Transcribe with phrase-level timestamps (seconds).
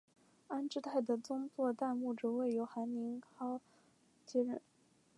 [0.47, 3.59] 安治泰的宗座代牧职位由韩宁镐
[4.25, 4.59] 接任。